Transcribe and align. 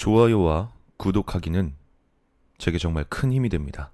좋아요와 0.00 0.72
구독하기는 0.96 1.74
제게 2.56 2.78
정말 2.78 3.04
큰 3.10 3.34
힘이 3.34 3.50
됩니다. 3.50 3.92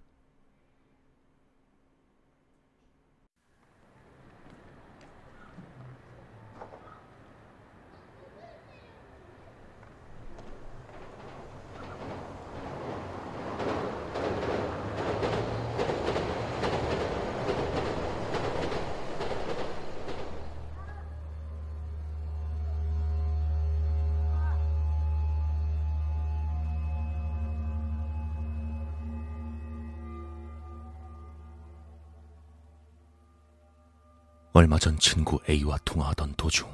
얼마 34.56 34.78
전 34.78 34.98
친구 34.98 35.38
A와 35.50 35.76
통화하던 35.84 36.32
도중 36.36 36.66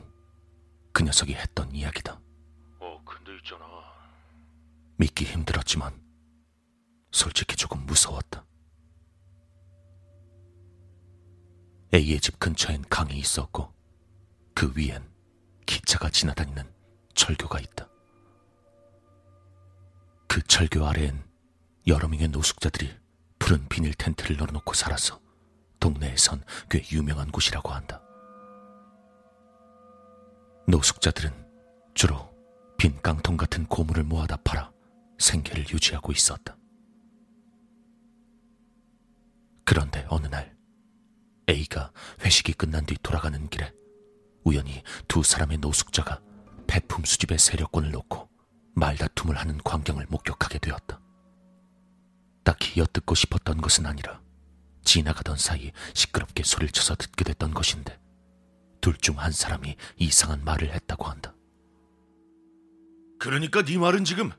그 0.92 1.02
녀석이 1.02 1.34
했던 1.34 1.68
이야기다. 1.74 2.12
어, 2.78 3.02
근데 3.04 3.34
있잖아. 3.38 3.66
믿기 4.98 5.24
힘들었지만 5.24 5.92
솔직히 7.10 7.56
조금 7.56 7.84
무서웠다. 7.84 8.44
A의 11.92 12.20
집 12.20 12.38
근처엔 12.38 12.84
강이 12.88 13.18
있었고 13.18 13.74
그 14.54 14.72
위엔 14.76 15.04
기차가 15.66 16.08
지나다니는 16.08 16.62
철교가 17.14 17.58
있다. 17.58 17.88
그 20.28 20.40
철교 20.42 20.86
아래엔 20.86 21.20
여러 21.88 22.06
명의 22.06 22.28
노숙자들이 22.28 22.94
푸른 23.40 23.68
비닐 23.68 23.92
텐트를 23.92 24.36
널어놓고 24.36 24.72
살아서 24.72 25.20
동네에선 25.82 26.44
꽤 26.70 26.80
유명한 26.92 27.30
곳이라고 27.32 27.70
한다. 27.70 28.00
노숙자들은 30.68 31.32
주로 31.92 32.32
빈 32.78 33.00
깡통 33.02 33.36
같은 33.36 33.66
고물을 33.66 34.04
모아다 34.04 34.36
팔아 34.44 34.72
생계를 35.18 35.68
유지하고 35.68 36.12
있었다. 36.12 36.56
그런데 39.64 40.06
어느 40.08 40.28
날 40.28 40.56
A가 41.48 41.90
회식이 42.24 42.52
끝난 42.52 42.86
뒤 42.86 42.96
돌아가는 43.02 43.48
길에 43.48 43.72
우연히 44.44 44.82
두 45.08 45.24
사람의 45.24 45.58
노숙자가 45.58 46.20
배품 46.68 47.04
수집의 47.04 47.38
세력권을 47.38 47.90
놓고 47.90 48.28
말다툼을 48.76 49.36
하는 49.36 49.58
광경을 49.58 50.06
목격하게 50.08 50.60
되었다. 50.60 51.00
딱히 52.44 52.80
엿듣고 52.80 53.16
싶었던 53.16 53.60
것은 53.60 53.86
아니라 53.86 54.21
지나가던 54.84 55.36
사이 55.36 55.72
시끄럽게 55.94 56.42
소리를 56.42 56.70
쳐서 56.72 56.94
듣게 56.94 57.24
됐던 57.24 57.54
것인데 57.54 57.98
둘 58.80 58.96
중 58.98 59.18
한 59.18 59.30
사람이 59.32 59.76
이상한 59.96 60.44
말을 60.44 60.72
했다고 60.74 61.04
한다. 61.04 61.34
그러니까 63.18 63.62
네 63.62 63.78
말은 63.78 64.04
지금 64.04 64.32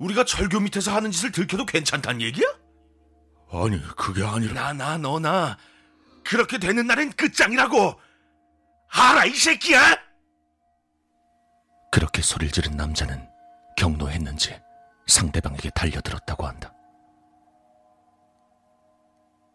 우리가 0.00 0.24
철교 0.24 0.60
밑에서 0.60 0.92
하는 0.94 1.10
짓을 1.12 1.30
들켜도 1.30 1.66
괜찮단 1.66 2.20
얘기야? 2.20 2.46
아니, 3.52 3.80
그게 3.96 4.24
아니라. 4.24 4.54
나, 4.54 4.72
나, 4.72 4.98
너나 4.98 5.56
그렇게 6.24 6.58
되는 6.58 6.86
날엔 6.86 7.12
끝장이라고! 7.12 8.00
알아, 8.88 9.24
이 9.26 9.34
새끼야! 9.34 9.98
그렇게 11.92 12.22
소리를 12.22 12.52
지른 12.52 12.76
남자는 12.76 13.28
경노했는지 13.76 14.58
상대방에게 15.06 15.70
달려들었다고 15.70 16.46
한다. 16.46 16.72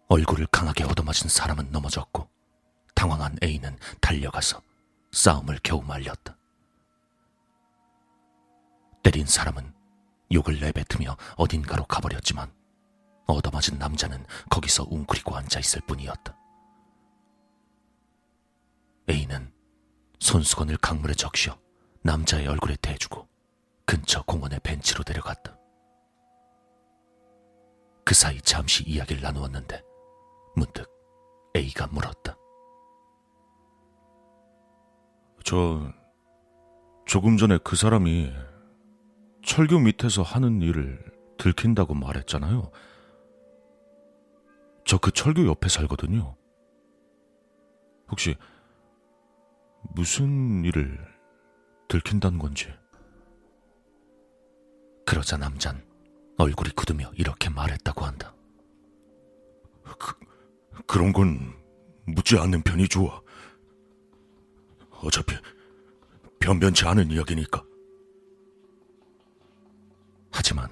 얼굴을 0.07 0.45
강하게 0.47 0.83
얻어맞은 0.83 1.29
사람은 1.29 1.71
넘어졌고 1.71 2.29
당황한 2.93 3.37
A는 3.43 3.77
달려가서 4.01 4.61
싸움을 5.11 5.59
겨우 5.63 5.81
말렸다. 5.81 6.37
때린 9.03 9.25
사람은 9.25 9.73
욕을 10.31 10.59
내뱉으며 10.59 11.17
어딘가로 11.37 11.85
가버렸지만 11.85 12.51
얻어맞은 13.27 13.79
남자는 13.79 14.25
거기서 14.49 14.87
웅크리고 14.89 15.35
앉아있을 15.35 15.81
뿐이었다. 15.87 16.35
A는 19.09 19.53
손수건을 20.19 20.77
강물에 20.77 21.13
적셔 21.13 21.57
남자의 22.01 22.47
얼굴에 22.47 22.75
대주고 22.81 23.27
근처 23.85 24.21
공원의 24.23 24.59
벤치로 24.63 25.03
데려갔다. 25.03 25.57
그 28.03 28.13
사이 28.13 28.39
잠시 28.41 28.83
이야기를 28.83 29.21
나누었는데 29.21 29.94
문득 30.55 30.89
A가 31.55 31.87
물었다. 31.87 32.35
저, 35.43 35.91
조금 37.05 37.37
전에 37.37 37.59
그 37.63 37.75
사람이 37.75 38.31
철교 39.43 39.79
밑에서 39.79 40.23
하는 40.23 40.61
일을 40.61 40.99
들킨다고 41.37 41.93
말했잖아요. 41.93 42.71
저 44.85 44.97
그 44.99 45.11
철교 45.11 45.45
옆에 45.47 45.67
살거든요. 45.67 46.35
혹시 48.09 48.35
무슨 49.95 50.63
일을 50.63 50.99
들킨다는 51.87 52.39
건지. 52.39 52.73
그러자 55.05 55.37
남잔 55.37 55.85
얼굴이 56.37 56.71
굳으며 56.71 57.11
이렇게 57.15 57.49
말했다고 57.49 58.05
한다. 58.05 58.33
그, 59.99 60.15
그런 60.87 61.13
건 61.13 61.53
묻지 62.05 62.37
않는 62.37 62.61
편이 62.61 62.87
좋아. 62.87 63.21
어차피 65.03 65.35
변변치 66.39 66.85
않은 66.85 67.11
이야기니까. 67.11 67.63
하지만 70.31 70.69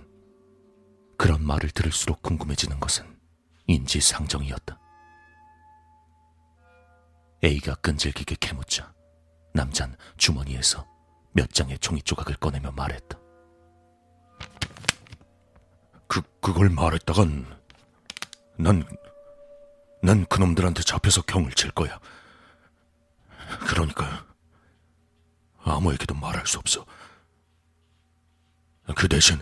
그런 1.18 1.46
말을 1.46 1.70
들을수록 1.72 2.22
궁금해지는 2.22 2.80
것은 2.80 3.06
인지상정이었다. 3.68 4.80
A가 7.44 7.76
끈질기게 7.76 8.36
캐묻자 8.40 8.94
남잔 9.54 9.96
주머니에서 10.18 10.88
몇 11.34 11.52
장의 11.54 11.80
종이 11.80 12.02
조각을 12.02 12.36
꺼내며 12.36 12.72
말했다. 12.72 13.18
그, 16.08 16.22
그걸 16.42 16.70
말했다간 16.70 17.46
난, 18.58 18.86
난 20.04 20.26
그놈들한테 20.26 20.84
잡혀서 20.84 21.22
경을 21.22 21.54
칠 21.54 21.72
거야. 21.72 21.98
그러니까 23.68 24.26
아무에게도 25.64 26.14
말할 26.14 26.46
수 26.46 26.60
없어. 26.60 26.86
그 28.98 29.08
대신 29.08 29.42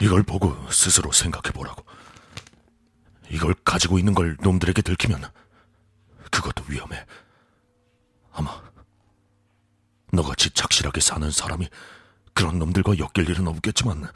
이걸 0.00 0.22
보고 0.22 0.54
스스로 0.70 1.10
생각해 1.10 1.50
보라고. 1.50 1.84
이걸 3.28 3.54
가지고 3.64 3.98
있는 3.98 4.14
걸 4.14 4.36
놈들에게 4.40 4.80
들키면 4.82 5.28
그것도 6.30 6.66
위험해. 6.68 7.04
아마 8.30 8.62
너같이 10.12 10.50
착실하게 10.50 11.00
사는 11.00 11.28
사람이 11.28 11.68
그런 12.34 12.60
놈들과 12.60 12.98
엮일 12.98 13.28
일은 13.28 13.48
없겠지만 13.48 14.06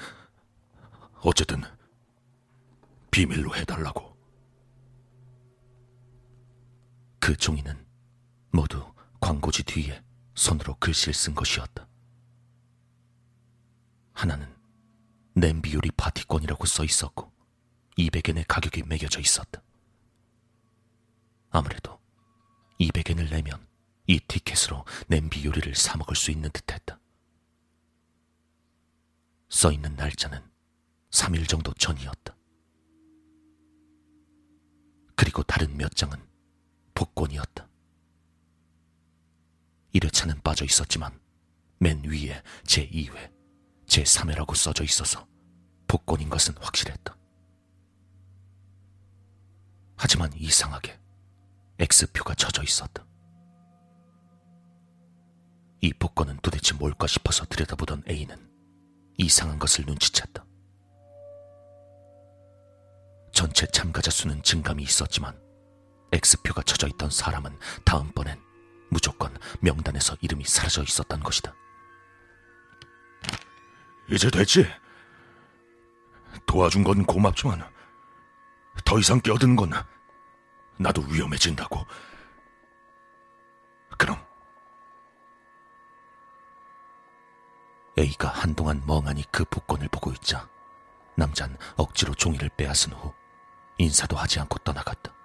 어쨌든 1.22 1.64
비밀로 3.10 3.56
해달라고. 3.56 4.17
그 7.18 7.36
종이는 7.36 7.86
모두 8.50 8.92
광고지 9.20 9.64
뒤에 9.64 10.02
손으로 10.34 10.76
글씨를 10.76 11.14
쓴 11.14 11.34
것이었다. 11.34 11.86
하나는 14.12 14.52
냄비 15.34 15.74
요리 15.74 15.90
파티권이라고 15.90 16.66
써 16.66 16.84
있었고 16.84 17.32
200엔의 17.96 18.44
가격이 18.48 18.84
매겨져 18.84 19.20
있었다. 19.20 19.62
아무래도 21.50 22.00
200엔을 22.80 23.30
내면 23.30 23.66
이 24.06 24.18
티켓으로 24.20 24.84
냄비 25.08 25.44
요리를 25.44 25.74
사 25.74 25.96
먹을 25.96 26.16
수 26.16 26.30
있는 26.30 26.50
듯했다. 26.50 26.98
써 29.50 29.72
있는 29.72 29.94
날짜는 29.96 30.42
3일 31.10 31.48
정도 31.48 31.72
전이었다. 31.74 32.36
그리고 35.14 35.42
다른 35.42 35.76
몇 35.76 35.94
장은 35.94 36.27
복권이었다. 36.98 37.68
1회차는 39.94 40.42
빠져 40.42 40.64
있었지만 40.64 41.16
맨 41.78 42.02
위에 42.02 42.42
제2회, 42.64 43.32
제3회라고 43.86 44.56
써져 44.56 44.82
있어서 44.82 45.28
복권인 45.86 46.28
것은 46.28 46.56
확실했다. 46.58 47.16
하지만 49.96 50.32
이상하게 50.34 50.98
X표가 51.78 52.34
쳐져 52.34 52.64
있었다. 52.64 53.06
이 55.80 55.92
복권은 55.92 56.38
도대체 56.42 56.74
뭘까 56.74 57.06
싶어서 57.06 57.44
들여다보던 57.44 58.02
A는 58.08 58.50
이상한 59.18 59.60
것을 59.60 59.84
눈치챘다. 59.84 60.44
전체 63.32 63.66
참가자 63.68 64.10
수는 64.10 64.42
증감이 64.42 64.82
있었지만 64.82 65.47
X표가 66.12 66.62
쳐져 66.62 66.88
있던 66.88 67.10
사람은 67.10 67.58
다음번엔 67.84 68.40
무조건 68.90 69.36
명단에서 69.60 70.16
이름이 70.20 70.44
사라져 70.44 70.82
있었던 70.82 71.20
것이다. 71.20 71.54
이제 74.10 74.30
됐지? 74.30 74.66
도와준 76.46 76.82
건 76.82 77.04
고맙지만 77.04 77.62
더 78.84 78.98
이상 78.98 79.20
끼어드는 79.20 79.56
건 79.56 79.72
나도 80.78 81.02
위험해진다고. 81.02 81.84
그럼 83.98 84.24
A가 87.98 88.28
한동안 88.28 88.82
멍하니 88.86 89.24
그 89.30 89.44
복권을 89.44 89.88
보고 89.88 90.12
있자 90.12 90.48
남잔 91.16 91.58
억지로 91.76 92.14
종이를 92.14 92.48
빼앗은 92.56 92.92
후 92.92 93.12
인사도 93.76 94.16
하지 94.16 94.40
않고 94.40 94.58
떠나갔다. 94.58 95.17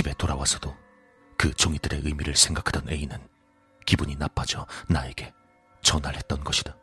집에 0.00 0.14
돌아와서도 0.14 0.74
그 1.36 1.52
종이들의 1.52 2.00
의미를 2.06 2.34
생각하던 2.34 2.88
A는 2.88 3.18
기분이 3.84 4.16
나빠져 4.16 4.66
나에게 4.88 5.34
전화를 5.82 6.16
했던 6.16 6.42
것이다. 6.42 6.74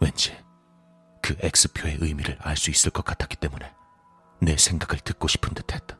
왠지 0.00 0.32
그 1.20 1.34
X표의 1.40 1.98
의미를 2.00 2.38
알 2.40 2.56
수 2.56 2.70
있을 2.70 2.92
것 2.92 3.04
같았기 3.04 3.34
때문에 3.38 3.74
내 4.40 4.56
생각을 4.56 5.00
듣고 5.00 5.26
싶은 5.26 5.54
듯 5.54 5.74
했다. 5.74 5.98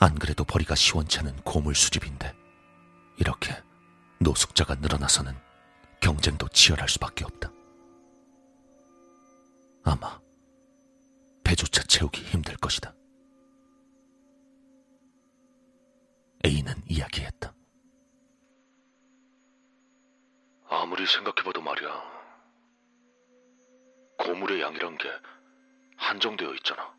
안 0.00 0.18
그래도 0.18 0.42
벌이가 0.42 0.74
시원치 0.74 1.20
않은 1.20 1.36
고물 1.42 1.76
수집인데 1.76 2.34
이렇게 3.16 3.54
노숙자가 4.18 4.74
늘어나서는 4.74 5.38
경쟁도 6.00 6.48
치열할 6.48 6.88
수밖에 6.88 7.24
없다. 7.24 7.52
아마 9.84 10.18
배조차 11.60 11.82
채우기 11.82 12.22
힘들 12.22 12.56
것이다. 12.56 12.94
A는 16.42 16.72
이야기했다. 16.88 17.52
아무리 20.70 21.04
생각해봐도 21.06 21.60
말이야. 21.60 22.02
고물의 24.20 24.62
양이란 24.62 24.96
게 24.96 25.10
한정되어 25.98 26.54
있잖아. 26.54 26.94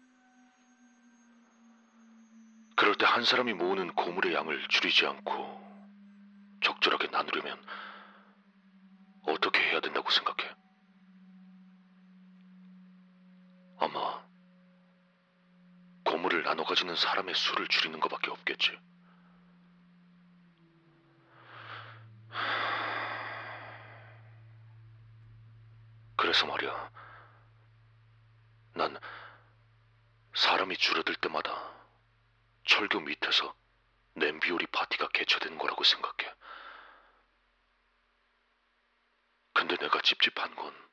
그럴 2.75 2.95
때 2.95 3.05
한 3.05 3.23
사람이 3.23 3.53
모으는 3.53 3.91
고물의 3.95 4.35
양을 4.35 4.67
줄이지 4.67 5.07
않고 5.07 5.59
적절하게 6.63 7.07
나누려면 7.07 7.59
어떻게 9.23 9.59
해야 9.59 9.79
된다고 9.79 10.11
생각해? 10.11 10.55
아마 13.79 14.30
고물을 16.11 16.43
나눠 16.43 16.65
가지는 16.65 16.93
사람의 16.93 17.33
수를 17.35 17.69
줄이는 17.69 18.01
것밖에 18.01 18.31
없겠지. 18.31 18.77
그래서 26.17 26.45
말이야. 26.45 26.91
난 28.73 28.99
사람이 30.35 30.75
줄어들 30.75 31.15
때마다 31.15 31.71
철교 32.65 32.99
밑에서 32.99 33.55
냄비요리 34.15 34.67
파티가 34.67 35.07
개최되는 35.13 35.57
거라고 35.57 35.85
생각해. 35.85 36.33
근데 39.53 39.77
내가 39.77 40.01
찝찝한 40.01 40.55
건 40.55 40.90